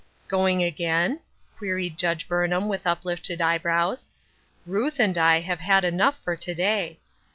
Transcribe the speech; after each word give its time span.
"Going 0.27 0.63
again?" 0.63 1.19
queried 1.59 1.95
Juige 1.95 2.27
Burnham, 2.27 2.67
with 2.67 2.87
uplifted 2.87 3.39
eyebrows." 3.39 4.09
Ruth 4.65 4.99
and 4.99 5.15
I 5.15 5.41
have 5.41 5.59
had 5.59 5.83
enough 5.83 6.17
for 6.23 6.35
to 6.35 6.55
day." 6.55 6.99